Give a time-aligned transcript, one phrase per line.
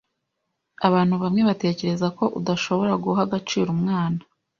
[0.87, 4.19] Abantu bamwe batekereza ko udashobora guha agaciro umwana.